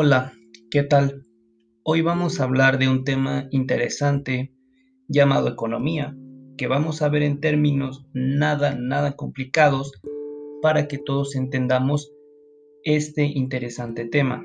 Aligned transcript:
Hola, 0.00 0.32
¿qué 0.70 0.84
tal? 0.84 1.26
Hoy 1.82 2.02
vamos 2.02 2.38
a 2.38 2.44
hablar 2.44 2.78
de 2.78 2.88
un 2.88 3.02
tema 3.02 3.48
interesante 3.50 4.54
llamado 5.08 5.48
economía, 5.48 6.16
que 6.56 6.68
vamos 6.68 7.02
a 7.02 7.08
ver 7.08 7.24
en 7.24 7.40
términos 7.40 8.06
nada, 8.12 8.76
nada 8.76 9.16
complicados 9.16 9.90
para 10.62 10.86
que 10.86 10.98
todos 10.98 11.34
entendamos 11.34 12.12
este 12.84 13.24
interesante 13.24 14.04
tema. 14.04 14.44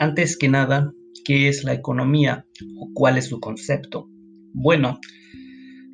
Antes 0.00 0.36
que 0.36 0.48
nada, 0.48 0.92
¿qué 1.24 1.46
es 1.46 1.62
la 1.62 1.72
economía 1.72 2.48
o 2.80 2.88
cuál 2.92 3.16
es 3.16 3.26
su 3.26 3.38
concepto? 3.38 4.08
Bueno, 4.52 4.98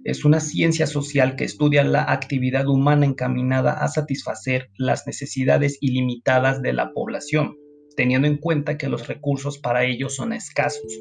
es 0.05 0.24
una 0.24 0.41
ciencia 0.41 0.87
social 0.87 1.37
que 1.37 1.45
estudia 1.45 1.84
la 1.84 2.10
actividad 2.10 2.66
humana 2.66 3.05
encaminada 3.05 3.73
a 3.73 3.88
satisfacer 3.88 4.70
las 4.78 5.06
necesidades 5.06 5.77
ilimitadas 5.83 6.62
de 6.62 6.73
la 6.73 6.95
población 6.95 7.56
teniendo 7.96 8.28
en 8.28 8.36
cuenta 8.36 8.78
que 8.78 8.88
los 8.88 9.06
recursos 9.09 9.59
para 9.59 9.84
ello 9.84 10.09
son 10.09 10.32
escasos. 10.32 11.00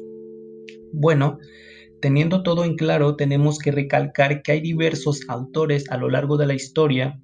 Bueno, 0.92 1.38
teniendo 2.00 2.42
todo 2.42 2.64
en 2.64 2.76
claro, 2.76 3.16
tenemos 3.16 3.58
que 3.58 3.70
recalcar 3.70 4.42
que 4.42 4.52
hay 4.52 4.60
diversos 4.60 5.20
autores 5.28 5.90
a 5.90 5.96
lo 5.96 6.08
largo 6.08 6.36
de 6.36 6.46
la 6.46 6.54
historia 6.54 7.20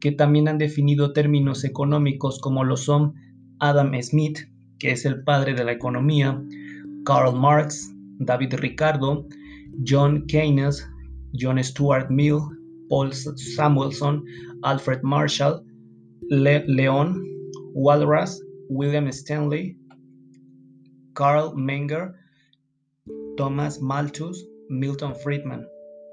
que 0.00 0.12
también 0.12 0.48
han 0.48 0.58
definido 0.58 1.12
términos 1.12 1.64
económicos 1.64 2.38
como 2.40 2.64
lo 2.64 2.76
son 2.76 3.14
Adam 3.60 3.92
Smith, 4.02 4.38
que 4.78 4.92
es 4.92 5.04
el 5.04 5.24
padre 5.24 5.54
de 5.54 5.64
la 5.64 5.72
economía, 5.72 6.40
Karl 7.04 7.34
Marx, 7.34 7.92
David 8.18 8.54
Ricardo, 8.58 9.26
John 9.86 10.26
Keynes, 10.26 10.86
John 11.38 11.62
Stuart 11.62 12.10
Mill, 12.10 12.38
Paul 12.88 13.12
Samuelson, 13.12 14.24
Alfred 14.62 15.00
Marshall, 15.02 15.62
Leon 16.28 17.22
Walras, 17.74 18.40
William 18.68 19.08
Stanley, 19.08 19.78
Carl 21.14 21.54
Menger, 21.56 22.14
Thomas 23.36 23.80
Malthus, 23.80 24.48
Milton 24.68 25.14
Friedman, 25.14 25.66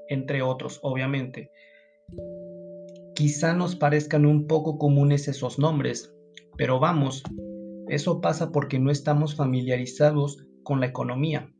entre 0.08 0.42
otros, 0.42 0.78
obviamente. 0.82 1.50
Quizá 3.14 3.54
nos 3.54 3.76
parezcan 3.76 4.26
un 4.26 4.46
poco 4.46 4.78
comunes 4.78 5.28
esos 5.28 5.58
nombres, 5.58 6.12
pero 6.56 6.80
vamos, 6.80 7.22
eso 7.88 8.20
pasa 8.20 8.50
porque 8.50 8.78
no 8.78 8.90
estamos 8.90 9.34
familiarizados 9.36 10.44
con 10.62 10.80
la 10.80 10.86
economía. 10.86 11.50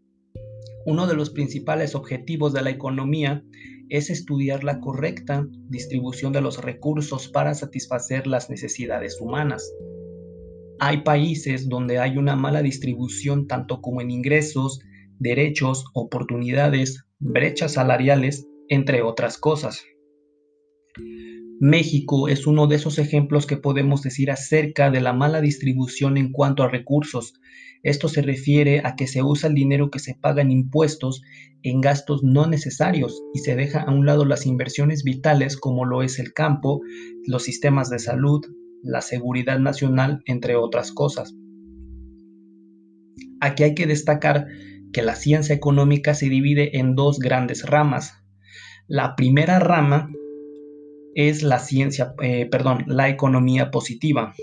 Uno 0.87 1.07
de 1.07 1.15
los 1.15 1.31
principales 1.31 1.95
objetivos 1.95 2.53
de 2.53 2.63
la 2.63 2.71
economía 2.71 3.43
es 3.89 4.11
estudiar 4.11 4.65
la 4.65 4.81
correcta 4.81 5.47
distribución 5.69 6.33
de 6.33 6.41
los 6.41 6.63
recursos 6.63 7.29
para 7.29 7.55
satisfacer 7.55 8.27
las 8.27 8.51
necesidades 8.51 9.21
humanas. 9.21 9.73
Hay 10.87 10.99
países 10.99 11.71
donde 11.71 11.99
hay 11.99 12.19
una 12.19 12.37
mala 12.37 12.61
distribución 12.61 13.47
tanto 13.47 13.81
como 13.81 14.03
en 14.03 14.11
ingresos, 14.11 14.81
derechos, 15.19 15.87
oportunidades, 15.95 17.07
brechas 17.19 17.73
salariales, 17.73 18.47
entre 18.69 19.01
otras 19.01 19.39
cosas. 19.39 19.83
México 21.59 22.29
es 22.29 22.47
uno 22.47 22.67
de 22.67 22.77
esos 22.77 22.99
ejemplos 22.99 23.47
que 23.47 23.57
podemos 23.57 24.03
decir 24.03 24.31
acerca 24.31 24.91
de 24.91 25.01
la 25.01 25.15
mala 25.15 25.41
distribución 25.41 26.19
en 26.19 26.33
cuanto 26.33 26.63
a 26.63 26.69
recursos. 26.69 27.33
Esto 27.83 28.09
se 28.09 28.21
refiere 28.21 28.83
a 28.85 28.95
que 28.95 29.07
se 29.07 29.23
usa 29.23 29.49
el 29.49 29.55
dinero 29.55 29.89
que 29.91 30.01
se 30.01 30.17
paga 30.21 30.43
en 30.43 30.51
impuestos 30.51 31.23
en 31.63 31.81
gastos 31.81 32.23
no 32.23 32.47
necesarios 32.47 33.23
y 33.33 33.39
se 33.39 33.57
deja 33.57 33.81
a 33.81 33.91
un 33.91 34.05
lado 34.05 34.27
las 34.27 34.45
inversiones 34.45 35.03
vitales 35.03 35.57
como 35.57 35.87
lo 35.87 36.03
es 36.03 36.19
el 36.19 36.35
campo, 36.35 36.83
los 37.27 37.45
sistemas 37.45 37.89
de 37.89 38.01
salud, 38.01 38.43
la 38.85 39.01
seguridad 39.01 39.59
nacional, 39.59 40.23
entre 40.27 40.55
otras 40.57 40.93
cosas. 40.93 41.35
Aquí 43.41 43.65
hay 43.65 43.75
que 43.75 43.87
destacar 43.87 44.47
que 44.93 45.03
la 45.03 45.17
ciencia 45.17 45.55
económica 45.55 46.15
se 46.15 46.29
divide 46.29 46.79
en 46.79 46.95
dos 46.95 47.19
grandes 47.19 47.67
ramas. 47.67 48.15
La 48.87 49.17
primera 49.17 49.59
rama 49.59 50.11
es 51.15 51.43
la 51.43 51.59
ciencia, 51.59 52.15
eh, 52.23 52.47
perdón, 52.47 52.85
la 52.87 53.09
economía 53.09 53.71
positiva, 53.71 54.35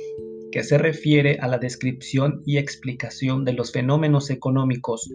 que 0.51 0.63
se 0.63 0.77
refiere 0.77 1.37
a 1.39 1.47
la 1.47 1.57
descripción 1.57 2.41
y 2.45 2.57
explicación 2.57 3.45
de 3.45 3.53
los 3.53 3.71
fenómenos 3.71 4.29
económicos. 4.29 5.09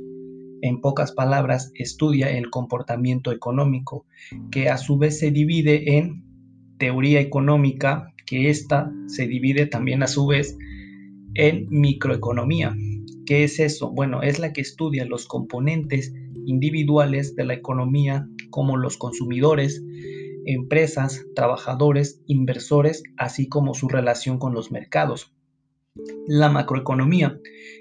En 0.63 0.81
pocas 0.81 1.13
palabras, 1.13 1.71
estudia 1.75 2.31
el 2.31 2.49
comportamiento 2.51 3.31
económico, 3.33 4.07
que 4.51 4.71
a 4.71 4.79
su 4.79 4.97
vez 4.97 5.19
se 5.19 5.31
divide 5.31 5.99
en 5.99 6.25
teoría 6.79 7.21
económica, 7.21 8.13
que 8.27 8.51
esta 8.51 8.93
se 9.07 9.27
divide 9.27 9.67
también 9.67 10.03
a 10.03 10.09
su 10.09 10.27
vez 10.27 10.59
en 11.35 11.67
microeconomía. 11.71 12.75
¿Qué 13.25 13.45
es 13.45 13.59
eso? 13.61 13.91
Bueno, 13.91 14.23
es 14.23 14.39
la 14.39 14.53
que 14.53 14.61
estudia 14.61 15.05
los 15.05 15.27
componentes 15.27 16.13
individuales 16.47 17.35
de 17.35 17.45
la 17.45 17.55
economía 17.55 18.29
como 18.51 18.77
los 18.77 18.97
consumidores, 18.97 19.83
empresas, 20.45 21.27
trabajadores, 21.35 22.23
inversores, 22.27 23.03
así 23.17 23.49
como 23.49 23.75
su 23.75 23.89
relación 23.89 24.39
con 24.39 24.55
los 24.55 24.71
mercados. 24.71 25.33
La 26.29 26.51
macroeconomía 26.51 27.41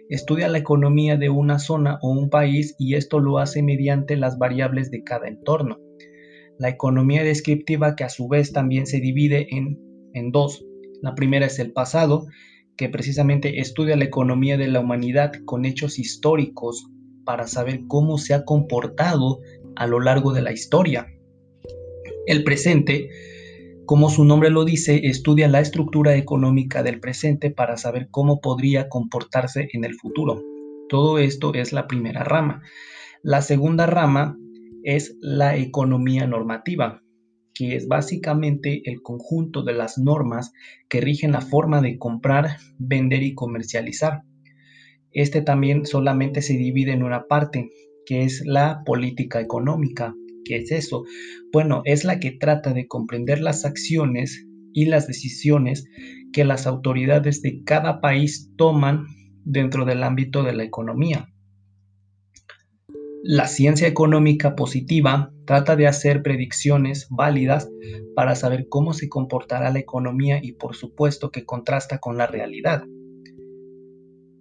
estudia 0.10 0.48
la 0.48 0.58
economía 0.58 1.18
de 1.18 1.30
una 1.30 1.60
zona 1.60 2.00
o 2.02 2.12
un 2.12 2.30
país 2.30 2.76
y 2.80 2.96
esto 2.96 3.20
lo 3.20 3.40
hace 3.40 3.62
mediante 3.62 4.16
las 4.16 4.38
variables 4.38 4.90
de 4.90 5.04
cada 5.04 5.28
entorno. 5.28 5.80
La 6.58 6.70
economía 6.70 7.24
descriptiva 7.24 7.96
que 7.96 8.06
a 8.06 8.10
su 8.10 8.28
vez 8.28 8.54
también 8.54 8.88
se 8.88 9.02
divide 9.02 9.48
en 9.56 9.85
en 10.16 10.32
dos. 10.32 10.66
La 11.02 11.14
primera 11.14 11.46
es 11.46 11.60
el 11.60 11.72
pasado, 11.72 12.26
que 12.78 12.90
precisamente 12.90 13.60
estudia 13.60 13.96
la 13.96 14.06
economía 14.06 14.58
de 14.58 14.68
la 14.68 14.80
humanidad 14.80 15.32
con 15.46 15.66
hechos 15.66 16.00
históricos 16.00 16.88
para 17.24 17.48
saber 17.48 17.82
cómo 17.88 18.18
se 18.18 18.34
ha 18.34 18.44
comportado 18.44 19.40
a 19.76 19.88
lo 19.88 20.00
largo 20.00 20.34
de 20.34 20.42
la 20.42 20.52
historia. 20.52 21.08
El 22.28 22.44
presente, 22.44 23.10
como 23.86 24.10
su 24.10 24.26
nombre 24.26 24.50
lo 24.50 24.66
dice, 24.66 25.02
estudia 25.04 25.48
la 25.48 25.60
estructura 25.60 26.16
económica 26.16 26.82
del 26.82 27.00
presente 27.00 27.52
para 27.52 27.78
saber 27.78 28.08
cómo 28.10 28.42
podría 28.42 28.90
comportarse 28.90 29.70
en 29.74 29.86
el 29.86 29.96
futuro. 29.96 30.42
Todo 30.90 31.20
esto 31.20 31.54
es 31.54 31.72
la 31.72 31.88
primera 31.88 32.24
rama. 32.24 32.62
La 33.22 33.42
segunda 33.42 33.86
rama 33.86 34.38
es 34.84 35.18
la 35.20 35.56
economía 35.58 36.28
normativa, 36.28 37.02
que 37.56 37.76
es 37.76 37.88
básicamente 37.88 38.82
el 38.86 39.02
conjunto 39.02 39.64
de 39.64 39.74
las 39.74 39.98
normas 39.98 40.52
que 40.90 41.02
rigen 41.02 41.32
la 41.32 41.42
forma 41.42 41.82
de 41.82 41.98
comprar, 41.98 42.58
vender 42.78 43.24
y 43.24 43.34
comercializar. 43.34 44.24
Este 45.12 45.42
también 45.42 45.86
solamente 45.86 46.42
se 46.42 46.54
divide 46.54 46.92
en 46.92 47.02
una 47.02 47.28
parte, 47.28 47.72
que 48.06 48.24
es 48.24 48.44
la 48.46 48.84
política 48.86 49.40
económica. 49.40 50.14
¿Qué 50.44 50.58
es 50.58 50.72
eso? 50.72 51.06
Bueno, 51.54 51.82
es 51.86 52.04
la 52.04 52.20
que 52.20 52.32
trata 52.32 52.74
de 52.74 52.88
comprender 52.88 53.40
las 53.40 53.64
acciones 53.66 54.46
y 54.74 54.86
las 54.86 55.08
decisiones 55.08 55.86
que 56.34 56.44
las 56.44 56.68
autoridades 56.68 57.42
de 57.42 57.64
cada 57.64 58.02
país 58.02 58.52
toman 58.58 59.06
dentro 59.46 59.86
del 59.86 60.04
ámbito 60.04 60.44
de 60.44 60.54
la 60.54 60.64
economía. 60.64 61.30
La 63.28 63.48
ciencia 63.48 63.88
económica 63.88 64.56
positiva 64.56 65.34
trata 65.46 65.76
de 65.76 65.88
hacer 65.88 66.22
predicciones 66.22 67.08
válidas 67.10 67.68
para 68.16 68.36
saber 68.36 68.68
cómo 68.70 68.94
se 68.94 69.10
comportará 69.10 69.72
la 69.72 69.80
economía 69.80 70.40
y 70.44 70.52
por 70.52 70.76
supuesto 70.76 71.32
que 71.32 71.44
contrasta 71.44 71.98
con 71.98 72.18
la 72.18 72.28
realidad. 72.28 72.84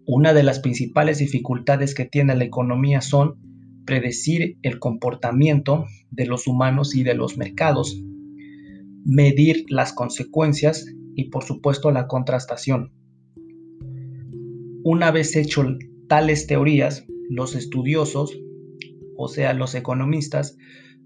Una 0.07 0.35
de 0.35 0.43
las 0.43 0.61
principales 0.61 1.17
dificultades 1.17 1.95
que 1.95 2.05
tiene 2.05 2.37
la 2.37 2.45
economía 2.45 3.01
son 3.01 3.39
predecir 3.87 4.59
el 4.61 4.79
comportamiento 4.79 5.87
de 6.11 6.27
los 6.27 6.47
humanos 6.47 6.95
y 6.95 7.05
de 7.05 7.15
los 7.15 7.39
mercados, 7.39 7.99
medir 9.03 9.65
las 9.71 9.95
consecuencias 9.95 10.85
y 11.15 11.31
por 11.31 11.45
supuesto 11.45 11.91
la 11.91 12.07
contrastación. 12.07 12.93
Una 14.85 15.11
vez 15.11 15.37
hecho 15.37 15.65
tales 16.07 16.47
teorías, 16.47 17.07
los 17.31 17.55
estudiosos 17.55 18.39
o 19.17 19.29
sea, 19.29 19.55
los 19.55 19.75
economistas, 19.75 20.57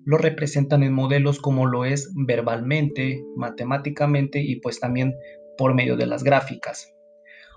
lo 0.04 0.16
representan 0.16 0.82
en 0.82 0.94
modelos 0.94 1.38
como 1.38 1.66
lo 1.66 1.84
es 1.84 2.10
verbalmente, 2.14 3.22
matemáticamente 3.36 4.40
y 4.40 4.56
pues 4.56 4.80
también 4.80 5.14
por 5.58 5.74
medio 5.74 5.96
de 5.96 6.06
las 6.06 6.24
gráficas. 6.24 6.94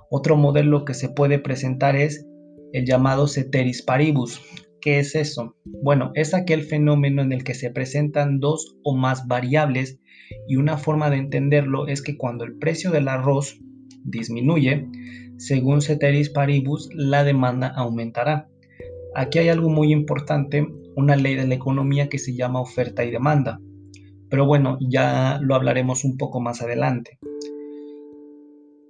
Otro 0.10 0.36
modelo 0.36 0.84
que 0.84 0.94
se 0.94 1.08
puede 1.08 1.40
presentar 1.40 1.96
es 1.96 2.26
el 2.74 2.86
llamado 2.86 3.28
ceteris 3.28 3.82
paribus. 3.82 4.42
¿Qué 4.82 5.00
es 5.00 5.16
eso? 5.16 5.56
Bueno, 5.64 6.12
es 6.16 6.34
aquel 6.34 6.64
fenómeno 6.64 7.22
en 7.22 7.32
el 7.32 7.44
que 7.44 7.54
se 7.54 7.70
presentan 7.70 8.40
dos 8.40 8.76
o 8.84 8.96
más 8.96 9.28
variables 9.28 10.00
y 10.48 10.58
una 10.58 10.78
forma 10.78 11.10
de 11.10 11.18
entenderlo 11.18 11.88
es 11.88 12.02
que 12.02 12.18
cuando 12.18 12.44
el 12.44 12.58
precio 12.58 12.92
del 12.92 13.08
arroz 13.08 13.60
disminuye, 14.04 14.88
según 15.38 15.82
ceteris 15.82 16.30
paribus, 16.30 16.90
la 16.94 17.24
demanda 17.24 17.68
aumentará. 17.68 18.51
Aquí 19.14 19.40
hay 19.40 19.50
algo 19.50 19.70
muy 19.70 19.92
importante, 19.92 20.66
una 20.96 21.16
ley 21.16 21.36
de 21.36 21.48
la 21.48 21.56
economía 21.56 22.08
que 22.08 22.18
se 22.18 22.36
llama 22.36 22.62
oferta 22.62 23.04
y 23.04 23.12
demanda. 23.12 23.60
Pero 24.30 24.46
bueno, 24.46 24.78
ya 24.80 25.40
lo 25.42 25.56
hablaremos 25.56 26.06
un 26.06 26.18
poco 26.18 26.40
más 26.40 26.62
adelante. 26.62 27.20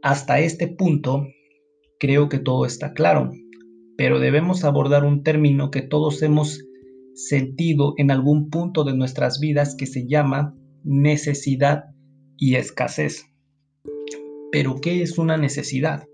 Hasta 0.03 0.39
este 0.39 0.68
punto, 0.68 1.25
creo 2.00 2.29
que 2.29 2.38
todo 2.38 2.65
está 2.65 2.94
claro, 2.94 3.31
pero 3.97 4.19
debemos 4.19 4.63
abordar 4.63 5.03
un 5.06 5.23
término 5.23 5.71
que 5.71 5.81
todos 5.81 6.21
hemos 6.21 6.63
sentido 7.15 7.94
en 7.97 8.12
algún 8.12 8.50
punto 8.50 8.83
de 8.83 8.95
nuestras 8.95 9.39
vidas 9.39 9.75
que 9.75 9.85
se 9.85 10.07
llama 10.07 10.56
necesidad 10.83 11.85
y 12.38 12.56
escasez. 12.56 13.25
Pero, 14.51 14.75
¿qué 14.81 15.01
es 15.01 15.18
una 15.18 15.38
necesidad? 15.38 16.07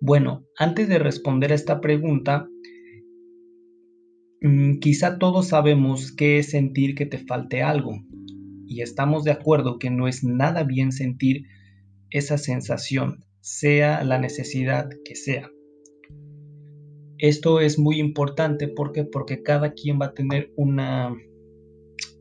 Bueno, 0.00 0.44
antes 0.58 0.88
de 0.88 0.98
responder 0.98 1.52
a 1.52 1.56
esta 1.56 1.80
pregunta, 1.80 2.48
quizá 4.80 5.18
todos 5.18 5.48
sabemos 5.48 6.12
qué 6.12 6.38
es 6.38 6.50
sentir 6.50 6.94
que 6.94 7.06
te 7.06 7.18
falte 7.18 7.62
algo, 7.62 8.02
y 8.66 8.82
estamos 8.82 9.24
de 9.24 9.30
acuerdo 9.30 9.78
que 9.78 9.90
no 9.90 10.08
es 10.08 10.24
nada 10.24 10.64
bien 10.64 10.92
sentir 10.92 11.46
esa 12.10 12.36
sensación, 12.36 13.24
sea 13.40 14.04
la 14.04 14.18
necesidad 14.18 14.88
que 15.04 15.14
sea. 15.14 15.50
Esto 17.18 17.60
es 17.60 17.78
muy 17.78 18.00
importante 18.00 18.68
porque 18.68 19.04
porque 19.04 19.42
cada 19.42 19.72
quien 19.72 19.98
va 20.00 20.06
a 20.06 20.14
tener 20.14 20.52
una 20.56 21.14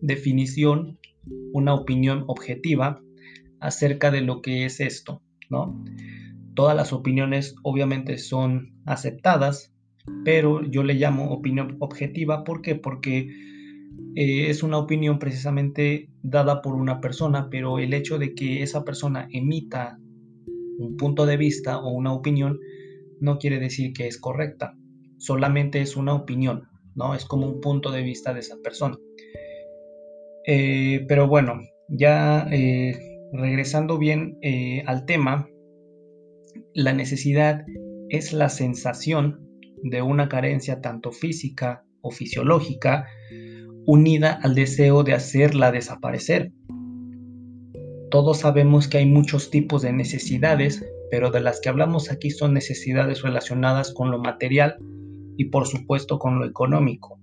definición, 0.01 0.99
una 1.51 1.73
opinión 1.73 2.23
objetiva 2.27 3.01
acerca 3.59 4.11
de 4.11 4.21
lo 4.21 4.41
que 4.41 4.65
es 4.65 4.79
esto, 4.79 5.21
¿no? 5.49 5.83
Todas 6.55 6.75
las 6.75 6.93
opiniones 6.93 7.55
obviamente 7.63 8.17
son 8.17 8.81
aceptadas, 8.85 9.72
pero 10.23 10.63
yo 10.63 10.83
le 10.83 10.95
llamo 10.95 11.31
opinión 11.31 11.77
objetiva, 11.79 12.43
¿por 12.43 12.61
qué? 12.61 12.75
Porque 12.75 13.29
eh, 14.15 14.49
es 14.49 14.63
una 14.63 14.77
opinión 14.77 15.19
precisamente 15.19 16.09
dada 16.21 16.61
por 16.61 16.75
una 16.75 17.01
persona, 17.01 17.49
pero 17.49 17.79
el 17.79 17.93
hecho 17.93 18.17
de 18.17 18.33
que 18.33 18.63
esa 18.63 18.83
persona 18.83 19.27
emita 19.31 19.99
un 20.77 20.97
punto 20.97 21.25
de 21.25 21.37
vista 21.37 21.79
o 21.79 21.89
una 21.91 22.13
opinión 22.13 22.59
no 23.19 23.37
quiere 23.37 23.59
decir 23.59 23.93
que 23.93 24.07
es 24.07 24.19
correcta, 24.19 24.75
solamente 25.17 25.81
es 25.81 25.95
una 25.95 26.13
opinión, 26.13 26.67
¿no? 26.95 27.15
Es 27.15 27.25
como 27.25 27.47
un 27.47 27.61
punto 27.61 27.91
de 27.91 28.01
vista 28.01 28.33
de 28.33 28.41
esa 28.41 28.57
persona. 28.63 28.97
Eh, 30.45 31.05
pero 31.07 31.27
bueno, 31.27 31.61
ya 31.87 32.47
eh, 32.51 32.97
regresando 33.31 33.97
bien 33.97 34.37
al 34.85 35.05
tema, 35.05 35.47
la 36.73 36.93
necesidad 36.93 37.65
es 38.09 38.33
la 38.33 38.49
sensación 38.49 39.52
de 39.83 40.01
una 40.01 40.29
carencia 40.29 40.81
tanto 40.81 41.11
física 41.11 41.83
o 42.01 42.11
fisiológica 42.11 43.07
unida 43.85 44.39
al 44.41 44.55
deseo 44.55 45.03
de 45.03 45.13
hacerla 45.13 45.71
desaparecer. 45.71 46.51
Todos 48.09 48.39
sabemos 48.39 48.87
que 48.87 48.99
hay 48.99 49.05
muchos 49.05 49.49
tipos 49.49 49.81
de 49.81 49.91
necesidades, 49.91 50.85
pero 51.11 51.31
de 51.31 51.41
las 51.41 51.59
que 51.59 51.69
hablamos 51.69 52.11
aquí 52.11 52.29
son 52.29 52.53
necesidades 52.53 53.21
relacionadas 53.21 53.93
con 53.93 54.11
lo 54.11 54.19
material 54.19 54.77
y 55.37 55.45
por 55.45 55.67
supuesto 55.67 56.19
con 56.19 56.39
lo 56.39 56.45
económico. 56.45 57.19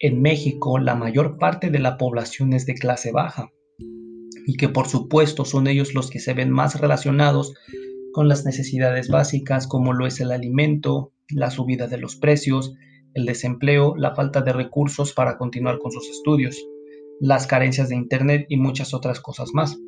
En 0.00 0.20
México 0.20 0.78
la 0.78 0.94
mayor 0.94 1.38
parte 1.38 1.70
de 1.70 1.78
la 1.78 1.96
población 1.96 2.52
es 2.52 2.66
de 2.66 2.74
clase 2.74 3.10
baja 3.10 3.50
y 4.46 4.56
que 4.56 4.68
por 4.68 4.88
supuesto 4.88 5.44
son 5.44 5.66
ellos 5.66 5.94
los 5.94 6.10
que 6.10 6.20
se 6.20 6.34
ven 6.34 6.50
más 6.50 6.80
relacionados 6.80 7.54
con 8.18 8.26
las 8.26 8.44
necesidades 8.44 9.06
básicas 9.06 9.68
como 9.68 9.92
lo 9.92 10.04
es 10.04 10.18
el 10.18 10.32
alimento, 10.32 11.12
la 11.28 11.52
subida 11.52 11.86
de 11.86 11.98
los 11.98 12.16
precios, 12.16 12.74
el 13.14 13.26
desempleo, 13.26 13.94
la 13.94 14.16
falta 14.16 14.40
de 14.42 14.52
recursos 14.52 15.12
para 15.12 15.38
continuar 15.38 15.78
con 15.78 15.92
sus 15.92 16.10
estudios, 16.10 16.60
las 17.20 17.46
carencias 17.46 17.90
de 17.90 17.94
Internet 17.94 18.46
y 18.48 18.56
muchas 18.56 18.92
otras 18.92 19.20
cosas 19.20 19.50
más. 19.54 19.78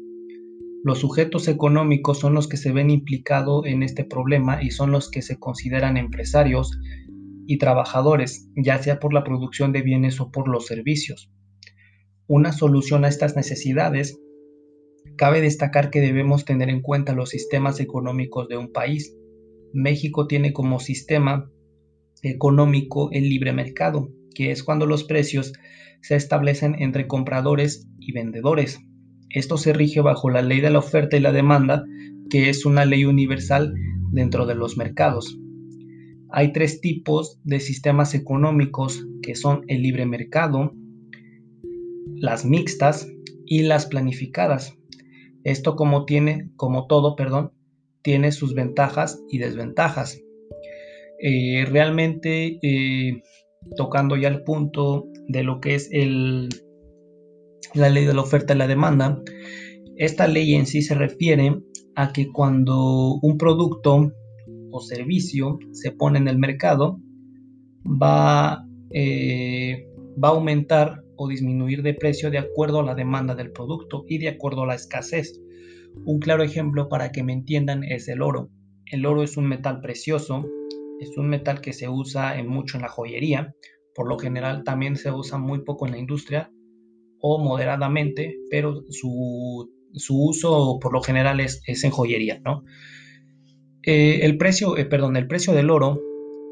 Los 0.85 1.00
sujetos 1.00 1.49
económicos 1.49 2.21
son 2.21 2.35
los 2.35 2.47
que 2.47 2.56
se 2.56 2.71
ven 2.71 2.91
implicados 2.91 3.67
en 3.67 3.82
este 3.82 4.05
problema 4.05 4.62
y 4.62 4.71
son 4.71 4.93
los 4.93 5.11
que 5.11 5.23
se 5.23 5.41
consideran 5.41 5.97
empresarios 5.97 6.71
y 7.49 7.59
trabajadores, 7.59 8.49
ya 8.55 8.81
sea 8.81 9.00
por 9.00 9.12
la 9.12 9.25
producción 9.25 9.73
de 9.73 9.83
bienes 9.83 10.21
o 10.21 10.31
por 10.31 10.47
los 10.47 10.67
servicios. 10.67 11.33
Una 12.29 12.53
solución 12.53 13.05
a 13.05 13.09
estas 13.09 13.35
necesidades 13.35 14.21
Cabe 15.20 15.43
destacar 15.43 15.90
que 15.90 16.00
debemos 16.00 16.46
tener 16.46 16.70
en 16.70 16.81
cuenta 16.81 17.12
los 17.12 17.28
sistemas 17.28 17.78
económicos 17.78 18.49
de 18.49 18.56
un 18.56 18.72
país. 18.72 19.14
México 19.75 20.26
tiene 20.26 20.55
como 20.55 20.81
sistema 20.81 21.52
económico 22.22 23.11
el 23.12 23.28
libre 23.28 23.52
mercado, 23.52 24.08
que 24.34 24.50
es 24.50 24.64
cuando 24.64 24.87
los 24.87 25.05
precios 25.05 25.52
se 26.00 26.17
establecen 26.17 26.75
entre 26.78 27.06
compradores 27.06 27.87
y 27.99 28.12
vendedores. 28.12 28.81
Esto 29.28 29.58
se 29.58 29.75
rige 29.75 30.00
bajo 30.00 30.31
la 30.31 30.40
ley 30.40 30.62
de 30.62 30.70
la 30.70 30.78
oferta 30.78 31.19
y 31.19 31.20
la 31.20 31.32
demanda, 31.32 31.84
que 32.31 32.49
es 32.49 32.64
una 32.64 32.87
ley 32.87 33.05
universal 33.05 33.75
dentro 34.12 34.46
de 34.46 34.55
los 34.55 34.78
mercados. 34.78 35.38
Hay 36.31 36.55
tres 36.55 36.81
tipos 36.81 37.38
de 37.44 37.61
sistemas 37.61 38.14
económicos 38.14 39.06
que 39.20 39.34
son 39.34 39.64
el 39.69 39.82
libre 39.82 40.06
mercado, 40.06 40.73
las 42.16 42.46
mixtas 42.46 43.06
y 43.44 43.64
las 43.64 43.84
planificadas. 43.84 44.80
Esto 45.44 45.76
como 45.76 46.04
tiene, 46.04 46.50
como 46.56 46.87
todo, 46.87 47.16
perdón, 47.16 47.52
tiene 48.02 48.32
sus 48.32 48.54
ventajas 48.54 49.22
y 49.31 49.38
desventajas. 49.38 50.20
Eh, 51.22 51.64
realmente, 51.66 52.58
eh, 52.62 53.22
tocando 53.76 54.16
ya 54.16 54.28
el 54.28 54.42
punto 54.42 55.06
de 55.28 55.42
lo 55.42 55.60
que 55.60 55.75
es 55.75 55.88
el, 55.92 56.48
la 57.75 57.90
ley 57.90 58.04
de 58.04 58.14
la 58.14 58.22
oferta 58.22 58.54
y 58.54 58.58
la 58.58 58.66
demanda, 58.66 59.22
esta 59.96 60.26
ley 60.26 60.54
en 60.54 60.66
sí 60.66 60.82
se 60.82 60.94
refiere 60.94 61.60
a 61.94 62.12
que 62.12 62.32
cuando 62.32 63.19
un 63.20 63.37
producto 63.37 64.12
o 64.70 64.81
servicio 64.81 65.58
se 65.72 65.90
pone 65.90 66.19
en 66.19 66.28
el 66.28 66.38
mercado, 66.38 66.98
va, 67.84 68.64
eh, 68.90 69.87
va 70.22 70.28
a 70.28 70.32
aumentar 70.32 71.04
o 71.22 71.28
disminuir 71.28 71.82
de 71.82 71.93
precio 71.93 72.31
de 72.31 72.38
acuerdo 72.38 72.81
a 72.81 72.82
la 72.82 72.94
demanda 72.94 73.34
del 73.34 73.52
producto 73.52 74.05
y 74.08 74.17
de 74.17 74.28
acuerdo 74.28 74.62
a 74.62 74.67
la 74.69 74.75
escasez. 74.75 75.38
Un 76.06 76.19
claro 76.19 76.43
ejemplo 76.43 76.88
para 76.88 77.12
que 77.12 77.22
me 77.22 77.34
entiendan 77.34 77.84
es 77.84 78.08
el 78.08 78.22
oro. 78.22 78.49
El 78.87 79.05
oro 79.05 79.22
es 79.22 79.37
un 79.37 79.46
metal 79.46 79.82
precioso, 79.82 80.46
es 80.99 81.19
un 81.19 81.28
metal 81.28 81.61
que 81.61 81.75
se 81.75 81.90
usa 81.90 82.38
en 82.38 82.49
mucho 82.49 82.78
en 82.78 82.82
la 82.84 82.88
joyería, 82.88 83.55
por 83.94 84.08
lo 84.08 84.19
general 84.19 84.64
también 84.64 84.96
se 84.96 85.11
usa 85.12 85.37
muy 85.37 85.62
poco 85.62 85.84
en 85.84 85.93
la 85.93 85.99
industria 85.99 86.50
o 87.20 87.38
moderadamente, 87.38 88.38
pero 88.50 88.83
su, 88.88 89.68
uso 90.09 90.78
por 90.80 90.95
lo 90.95 91.02
general 91.02 91.40
es, 91.40 91.61
en 91.66 91.90
joyería, 91.90 92.40
¿no? 92.42 92.64
Eh, 93.83 94.21
el 94.23 94.38
precio, 94.38 94.78
eh, 94.78 94.87
perdón, 94.87 95.18
el 95.18 95.26
precio 95.26 95.52
del 95.52 95.68
oro 95.68 96.00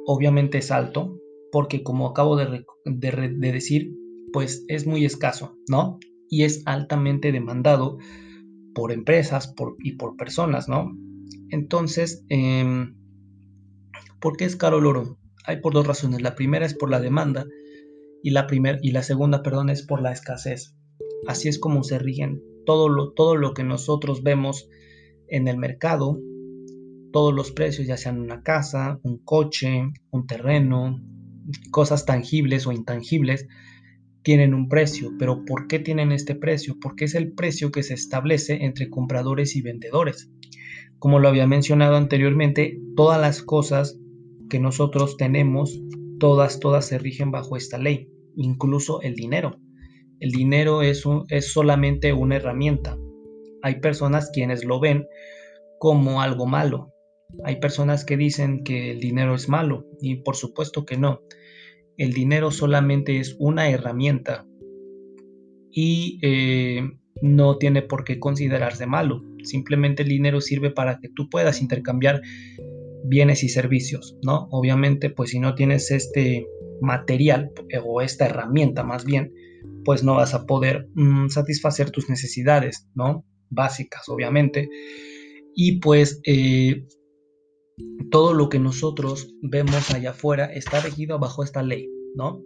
obviamente 0.05 0.59
es 0.59 0.71
alto 0.71 1.19
porque 1.53 1.83
como 1.83 2.07
acabo 2.07 2.37
de, 2.37 2.67
de 2.85 3.53
decir, 3.53 3.95
pues 4.33 4.65
es 4.69 4.87
muy 4.87 5.05
escaso, 5.05 5.57
¿no? 5.69 5.99
Y 6.31 6.45
es 6.45 6.63
altamente 6.67 7.33
demandado 7.33 7.99
por 8.75 8.93
empresas 8.93 9.55
y 9.83 9.93
por 9.93 10.17
personas, 10.17 10.69
¿no? 10.69 10.97
Entonces, 11.51 12.25
em, 12.29 12.97
¿por 14.21 14.37
qué 14.37 14.45
es 14.45 14.57
caro 14.57 14.79
el 14.79 14.87
oro? 14.87 15.19
Hay 15.45 15.61
por 15.61 15.73
dos 15.73 15.87
razones. 15.87 16.21
La 16.21 16.35
primera 16.35 16.67
es 16.67 16.75
por 16.75 16.91
la 16.91 17.01
demanda 17.01 17.47
y 18.23 18.31
la, 18.31 18.47
y 18.83 18.93
la 18.93 19.03
segunda, 19.03 19.43
perdón, 19.43 19.71
es 19.71 19.83
por 19.83 20.03
la 20.03 20.13
escasez. 20.13 20.75
Así 21.27 21.49
es 21.49 21.59
como 21.59 21.83
se 21.83 21.99
rigen 21.99 22.43
todo 22.67 22.89
lo, 22.89 23.13
todo 23.13 23.37
lo 23.37 23.55
que 23.55 23.65
nosotros 23.65 24.23
vemos 24.23 24.69
en 25.29 25.49
el 25.49 25.57
mercado, 25.57 26.21
todos 27.13 27.35
los 27.35 27.51
precios, 27.51 27.87
ya 27.87 27.97
sean 27.97 28.21
una 28.21 28.43
casa, 28.43 29.01
un 29.03 29.19
coche, 29.19 29.91
un 30.11 30.27
terreno, 30.27 31.01
cosas 31.71 32.05
tangibles 32.05 32.67
o 32.67 32.73
intangibles, 32.73 33.47
tienen 34.29 34.53
un 34.53 34.69
precio, 34.69 35.13
pero 35.19 35.47
¿por 35.47 35.69
qué 35.69 35.79
tienen 35.79 36.13
este 36.13 36.35
precio? 36.35 36.77
Porque 36.83 37.07
es 37.07 37.15
el 37.15 37.33
precio 37.33 37.73
que 37.73 37.83
se 37.83 37.95
establece 37.95 38.67
entre 38.67 38.91
compradores 38.91 39.57
y 39.57 39.63
vendedores. 39.63 40.31
Como 40.99 41.19
lo 41.19 41.29
había 41.29 41.47
mencionado 41.47 41.97
anteriormente, 41.97 42.79
todas 42.95 43.19
las 43.19 43.41
cosas 43.41 43.99
que 44.51 44.59
nosotros 44.59 45.17
tenemos, 45.17 45.81
todas, 46.21 46.61
todas 46.61 46.85
se 46.85 46.99
rigen 46.99 47.31
bajo 47.31 47.57
esta 47.57 47.79
ley, 47.79 48.11
incluso 48.37 49.01
el 49.01 49.15
dinero. 49.15 49.63
El 50.21 50.31
dinero 50.31 50.83
es, 50.83 51.05
es 51.31 51.51
solamente 51.51 52.13
una 52.13 52.37
herramienta. 52.37 52.99
Hay 53.63 53.81
personas 53.81 54.31
quienes 54.31 54.63
lo 54.63 54.79
ven 54.79 55.07
como 55.79 56.21
algo 56.21 56.45
malo. 56.45 56.93
Hay 57.45 57.61
personas 57.61 58.05
que 58.05 58.19
dicen 58.19 58.63
que 58.63 58.91
el 58.91 59.01
dinero 59.01 59.35
es 59.35 59.49
malo 59.49 59.87
y 60.03 60.17
por 60.17 60.37
supuesto 60.37 60.85
que 60.85 60.99
no 60.99 61.23
el 61.99 62.13
dinero 62.13 62.51
solamente 62.51 63.19
es 63.19 63.37
una 63.39 63.69
herramienta 63.69 64.47
y 65.71 66.19
eh, 66.23 66.83
no 67.21 67.59
tiene 67.59 67.83
por 67.83 68.05
qué 68.05 68.19
considerarse 68.19 68.87
malo. 68.87 69.23
Simplemente 69.43 70.05
el 70.05 70.09
dinero 70.09 70.41
sirve 70.41 70.71
para 70.71 71.01
que 71.01 71.09
tú 71.09 71.29
puedas 71.29 71.61
intercambiar 71.61 72.23
bienes 73.05 73.43
y 73.43 73.49
servicios, 73.49 74.17
¿no? 74.23 74.49
Obviamente, 74.51 75.11
pues 75.11 75.31
si 75.31 75.41
no 75.41 75.55
tienes 75.55 75.91
este 75.91 76.47
material 76.81 77.51
eh, 77.69 77.81
o 77.85 78.01
esta 78.01 78.27
herramienta 78.27 78.85
más 78.85 79.05
bien, 79.05 79.33
pues 79.85 80.05
no 80.05 80.15
vas 80.15 80.35
a 80.35 80.47
poder 80.47 80.89
mm, 80.95 81.29
satisfacer 81.29 81.91
tus 81.91 82.09
necesidades, 82.09 82.89
¿no? 82.95 83.25
Básicas, 83.51 84.09
obviamente. 84.09 84.69
Y 85.55 85.81
pues 85.81 86.21
eh, 86.25 86.85
todo 88.11 88.35
lo 88.35 88.49
que 88.49 88.59
nosotros 88.59 89.35
vemos 89.43 89.91
allá 89.91 90.11
afuera 90.11 90.47
está 90.47 90.81
regido 90.81 91.19
bajo 91.19 91.45
esta 91.45 91.63
ley, 91.63 91.91
¿no? 92.15 92.43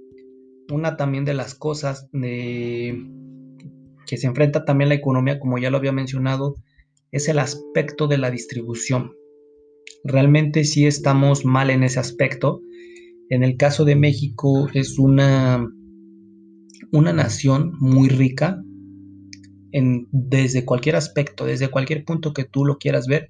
Una 0.71 0.97
también 0.97 1.25
de 1.25 1.35
las 1.35 1.55
cosas 1.55 2.09
que 2.13 4.17
se 4.17 4.27
enfrenta 4.27 4.65
también 4.65 4.89
la 4.89 4.95
economía, 4.95 5.39
como 5.39 5.59
ya 5.59 5.71
lo 5.71 5.77
había 5.77 5.93
mencionado, 5.93 6.57
es 7.11 7.29
el 7.29 7.39
aspecto 7.39 8.09
de 8.09 8.19
la 8.19 8.31
distribución. 8.31 9.13
Realmente 10.05 10.65
sí 10.65 10.87
estamos 10.87 11.45
mal 11.45 11.71
en 11.71 11.85
ese 11.85 12.01
aspecto. 12.01 12.61
En 13.29 13.45
el 13.45 13.57
caso 13.57 13.85
de 13.85 13.97
México 13.97 14.69
es 14.75 14.99
una, 14.99 15.65
una 16.91 17.13
nación 17.13 17.73
muy 17.79 18.09
rica 18.09 18.63
en, 19.73 20.09
desde 20.11 20.65
cualquier 20.65 20.97
aspecto, 20.97 21.45
desde 21.45 21.69
cualquier 21.69 22.05
punto 22.05 22.33
que 22.33 22.45
tú 22.45 22.65
lo 22.65 22.79
quieras 22.79 23.07
ver, 23.07 23.29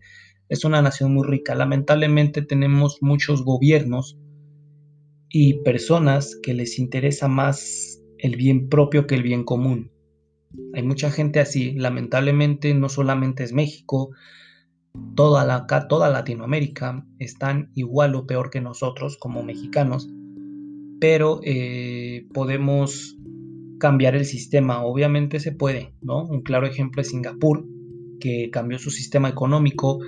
es 0.53 0.67
una 0.67 0.83
nación 0.83 1.15
muy 1.15 1.27
rica. 1.27 1.55
Lamentablemente 1.55 2.43
tenemos 2.43 2.99
muchos 3.01 3.43
gobiernos 3.43 4.19
y 5.31 5.55
personas 5.63 6.39
que 6.43 6.53
les 6.53 6.79
interesa 6.79 7.27
más 7.27 8.03
el 8.19 8.37
bien 8.37 8.69
propio 8.69 9.07
que 9.07 9.15
el 9.15 9.23
bien 9.23 9.45
común. 9.45 9.91
Hay 10.75 10.83
mucha 10.83 11.11
gente 11.11 11.41
así, 11.41 11.73
lamentablemente 11.73 12.75
no 12.75 12.91
solamente 12.91 13.45
es 13.45 13.55
México, 13.55 14.11
toda, 15.17 15.47
la, 15.47 15.67
toda 15.89 16.11
Latinoamérica 16.11 17.07
están 17.19 17.71
igual 17.75 18.15
o 18.15 18.27
peor 18.27 18.51
que 18.51 18.61
nosotros 18.61 19.17
como 19.17 19.43
mexicanos, 19.43 20.11
pero 21.01 21.41
eh, 21.45 22.27
podemos 22.35 23.17
cambiar 23.81 24.15
el 24.17 24.27
sistema, 24.27 24.85
obviamente 24.85 25.41
se 25.41 25.53
puede, 25.53 25.95
¿no? 26.03 26.25
Un 26.25 26.43
claro 26.43 26.67
ejemplo 26.67 27.01
es 27.01 27.09
Singapur, 27.09 27.65
que 28.21 28.51
cambió 28.53 28.79
su 28.79 28.91
sistema 28.91 29.31
económico 29.31 29.99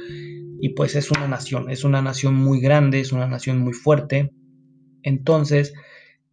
y 0.60 0.70
pues 0.70 0.94
es 0.96 1.10
una 1.10 1.28
nación, 1.28 1.70
es 1.70 1.84
una 1.84 2.02
nación 2.02 2.34
muy 2.34 2.60
grande, 2.60 3.00
es 3.00 3.12
una 3.12 3.26
nación 3.26 3.58
muy 3.58 3.72
fuerte. 3.72 4.32
Entonces, 5.02 5.74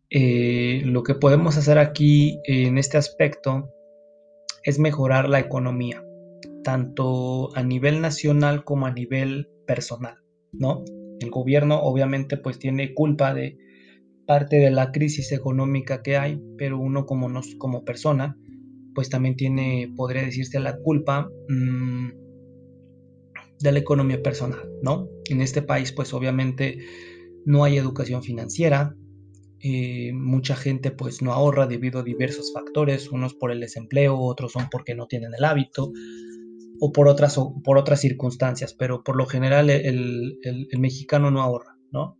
eh, 0.10 0.82
lo 0.86 1.04
que 1.04 1.16
podemos 1.16 1.58
hacer 1.58 1.78
aquí 1.78 2.40
en 2.46 2.78
este 2.78 2.98
aspecto 2.98 3.70
es 4.64 4.80
mejorar 4.80 5.30
la 5.30 5.40
economía, 5.40 6.04
tanto 6.64 7.56
a 7.56 7.64
nivel 7.64 8.02
nacional 8.02 8.64
como 8.64 8.86
a 8.86 8.92
nivel 8.92 9.50
personal, 9.66 10.16
¿no? 10.52 10.84
El 11.20 11.30
gobierno 11.30 11.80
obviamente 11.82 12.38
pues 12.38 12.60
tiene 12.60 12.94
culpa 12.94 13.34
de 13.34 13.58
parte 14.28 14.58
de 14.58 14.72
la 14.72 14.92
crisis 14.92 15.32
económica 15.32 16.02
que 16.02 16.18
hay, 16.18 16.42
pero 16.58 16.80
uno 16.80 17.06
como, 17.06 17.30
nos, 17.30 17.56
como 17.56 17.84
persona 17.84 18.38
pues 18.94 19.10
también 19.10 19.36
tiene, 19.36 19.92
podría 19.96 20.24
decirse, 20.24 20.60
la 20.60 20.78
culpa 20.78 21.30
mm, 21.50 22.10
de 23.62 23.72
la 23.72 23.80
economía 23.80 24.22
personal, 24.22 24.70
¿no? 24.82 25.08
En 25.30 25.42
este 25.42 25.62
país 25.62 25.92
pues 25.92 26.14
obviamente 26.14 26.80
no 27.46 27.64
hay 27.64 27.78
educación 27.78 28.24
financiera, 28.24 28.96
eh, 29.64 30.12
mucha 30.14 30.56
gente 30.56 30.90
pues 30.90 31.22
no 31.22 31.34
ahorra 31.34 31.68
debido 31.68 32.00
a 32.00 32.04
diversos 32.04 32.52
factores, 32.52 33.12
unos 33.12 33.36
por 33.36 33.52
el 33.52 33.60
desempleo, 33.60 34.18
otros 34.18 34.54
son 34.54 34.70
porque 34.72 34.96
no 34.96 35.08
tienen 35.08 35.34
el 35.38 35.44
hábito 35.44 35.92
o 36.80 36.92
por 36.92 37.08
otras, 37.08 37.40
por 37.64 37.78
otras 37.78 38.02
circunstancias, 38.02 38.74
pero 38.74 39.04
por 39.04 39.16
lo 39.16 39.28
general 39.28 39.70
el, 39.70 40.40
el, 40.42 40.80
mexicano 40.80 41.30
no 41.30 41.42
ahorra, 41.42 41.78
¿no? 41.92 42.18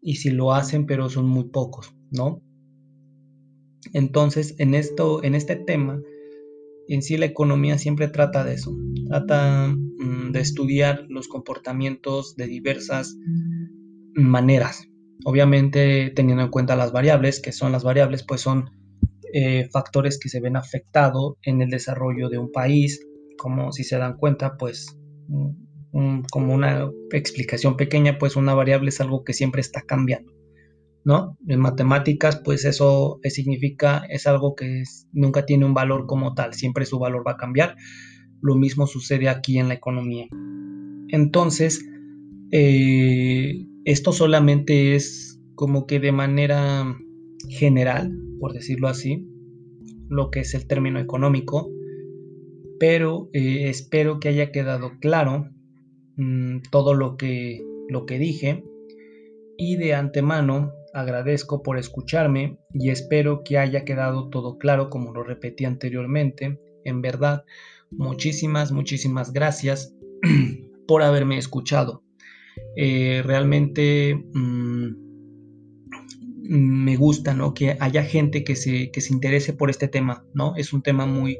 Y 0.00 0.16
si 0.16 0.30
lo 0.30 0.54
hacen, 0.54 0.86
pero 0.86 1.10
son 1.10 1.26
muy 1.26 1.50
pocos, 1.50 1.94
¿no? 2.10 2.42
Entonces, 3.92 4.54
en, 4.58 4.74
esto, 4.74 5.22
en 5.22 5.34
este 5.34 5.56
tema, 5.56 6.00
en 6.88 7.02
sí 7.02 7.18
la 7.18 7.26
economía 7.26 7.76
siempre 7.76 8.08
trata 8.08 8.42
de 8.42 8.54
eso, 8.54 8.74
trata 9.06 9.76
de 10.32 10.40
estudiar 10.40 11.04
los 11.08 11.28
comportamientos 11.28 12.34
de 12.36 12.46
diversas 12.46 13.16
maneras, 14.14 14.90
Obviamente 15.24 16.10
teniendo 16.14 16.42
en 16.42 16.50
cuenta 16.50 16.76
las 16.76 16.92
variables, 16.92 17.40
que 17.40 17.52
son 17.52 17.72
las 17.72 17.84
variables, 17.84 18.24
pues 18.26 18.40
son 18.40 18.70
eh, 19.32 19.68
factores 19.70 20.18
que 20.18 20.28
se 20.28 20.40
ven 20.40 20.56
afectados 20.56 21.34
en 21.42 21.60
el 21.60 21.70
desarrollo 21.70 22.28
de 22.28 22.38
un 22.38 22.50
país, 22.50 23.06
como 23.36 23.72
si 23.72 23.84
se 23.84 23.98
dan 23.98 24.16
cuenta, 24.16 24.56
pues 24.56 24.96
como 26.32 26.54
una 26.54 26.88
explicación 27.12 27.76
pequeña, 27.76 28.18
pues 28.18 28.36
una 28.36 28.54
variable 28.54 28.88
es 28.90 29.00
algo 29.00 29.24
que 29.24 29.32
siempre 29.32 29.60
está 29.60 29.82
cambiando, 29.82 30.32
¿no? 31.04 31.36
En 31.46 31.60
matemáticas, 31.60 32.40
pues 32.42 32.64
eso 32.64 33.18
significa, 33.24 34.04
es 34.08 34.26
algo 34.26 34.54
que 34.54 34.84
nunca 35.12 35.44
tiene 35.46 35.66
un 35.66 35.74
valor 35.74 36.06
como 36.06 36.34
tal, 36.34 36.54
siempre 36.54 36.86
su 36.86 36.98
valor 36.98 37.26
va 37.26 37.32
a 37.32 37.36
cambiar. 37.36 37.76
Lo 38.42 38.54
mismo 38.54 38.86
sucede 38.86 39.28
aquí 39.28 39.58
en 39.58 39.68
la 39.68 39.74
economía. 39.74 40.26
Entonces, 41.08 41.84
eh, 42.52 43.66
esto 43.84 44.12
solamente 44.12 44.94
es 44.94 45.40
como 45.54 45.86
que 45.86 46.00
de 46.00 46.12
manera 46.12 46.96
general, 47.48 48.16
por 48.38 48.52
decirlo 48.52 48.88
así, 48.88 49.26
lo 50.08 50.30
que 50.30 50.40
es 50.40 50.54
el 50.54 50.66
término 50.66 50.98
económico, 50.98 51.70
pero 52.78 53.28
eh, 53.32 53.68
espero 53.68 54.20
que 54.20 54.28
haya 54.28 54.50
quedado 54.52 54.92
claro 55.00 55.48
mm, 56.16 56.60
todo 56.70 56.94
lo 56.94 57.16
que, 57.16 57.62
lo 57.88 58.06
que 58.06 58.18
dije 58.18 58.64
y 59.56 59.76
de 59.76 59.94
antemano 59.94 60.72
agradezco 60.94 61.62
por 61.62 61.78
escucharme 61.78 62.58
y 62.72 62.90
espero 62.90 63.42
que 63.44 63.58
haya 63.58 63.84
quedado 63.84 64.30
todo 64.30 64.58
claro 64.58 64.90
como 64.90 65.12
lo 65.12 65.22
repetí 65.22 65.64
anteriormente. 65.64 66.58
En 66.84 67.02
verdad, 67.02 67.44
muchísimas, 67.90 68.72
muchísimas 68.72 69.32
gracias 69.32 69.94
por 70.86 71.02
haberme 71.02 71.38
escuchado. 71.38 72.02
Eh, 72.76 73.22
realmente 73.24 74.14
mm, 74.14 75.10
me 76.50 76.96
gusta, 76.96 77.34
¿no? 77.34 77.54
Que 77.54 77.76
haya 77.78 78.02
gente 78.02 78.42
que 78.44 78.56
se, 78.56 78.90
que 78.90 79.00
se 79.00 79.12
interese 79.12 79.52
por 79.52 79.70
este 79.70 79.88
tema, 79.88 80.24
¿no? 80.34 80.56
Es 80.56 80.72
un 80.72 80.82
tema 80.82 81.06
muy, 81.06 81.38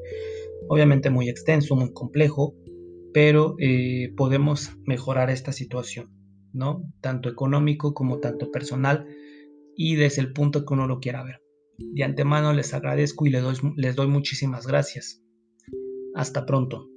obviamente 0.68 1.10
muy 1.10 1.28
extenso, 1.28 1.74
muy 1.74 1.92
complejo, 1.92 2.54
pero 3.12 3.56
eh, 3.58 4.12
podemos 4.16 4.70
mejorar 4.86 5.30
esta 5.30 5.52
situación, 5.52 6.10
¿no? 6.52 6.84
Tanto 7.00 7.28
económico 7.28 7.92
como 7.92 8.18
tanto 8.18 8.50
personal 8.50 9.06
y 9.76 9.96
desde 9.96 10.22
el 10.22 10.32
punto 10.32 10.64
que 10.64 10.74
uno 10.74 10.86
lo 10.86 11.00
quiera 11.00 11.24
ver. 11.24 11.42
De 11.78 12.04
antemano 12.04 12.52
les 12.52 12.74
agradezco 12.74 13.26
y 13.26 13.30
les 13.30 13.42
doy, 13.42 13.56
les 13.76 13.96
doy 13.96 14.06
muchísimas 14.06 14.66
gracias. 14.66 15.22
Hasta 16.14 16.46
pronto. 16.46 16.88